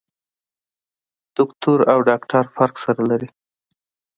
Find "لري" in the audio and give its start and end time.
3.09-3.29